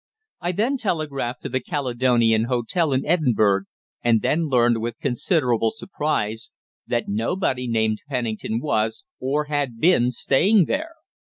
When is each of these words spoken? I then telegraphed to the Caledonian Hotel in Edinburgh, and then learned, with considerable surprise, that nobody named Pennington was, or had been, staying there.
I 0.39 0.51
then 0.51 0.77
telegraphed 0.77 1.43
to 1.43 1.49
the 1.49 1.59
Caledonian 1.59 2.45
Hotel 2.45 2.91
in 2.91 3.05
Edinburgh, 3.05 3.65
and 4.03 4.23
then 4.23 4.47
learned, 4.47 4.81
with 4.81 4.97
considerable 4.97 5.69
surprise, 5.69 6.49
that 6.87 7.07
nobody 7.07 7.67
named 7.67 7.99
Pennington 8.09 8.59
was, 8.61 9.03
or 9.19 9.43
had 9.43 9.79
been, 9.79 10.09
staying 10.09 10.65
there. 10.65 10.95